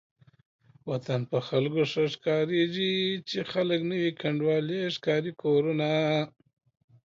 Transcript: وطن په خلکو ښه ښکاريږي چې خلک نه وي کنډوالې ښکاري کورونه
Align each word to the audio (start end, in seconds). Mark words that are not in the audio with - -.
وطن 0.89 1.21
په 1.31 1.37
خلکو 1.47 1.81
ښه 1.91 2.03
ښکاريږي 2.13 2.95
چې 3.29 3.39
خلک 3.51 3.79
نه 3.89 3.95
وي 4.01 4.11
کنډوالې 4.21 4.81
ښکاري 4.95 5.31
کورونه 5.41 5.91